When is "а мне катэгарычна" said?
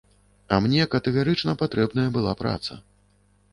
0.55-1.55